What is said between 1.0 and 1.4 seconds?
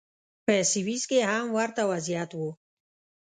کې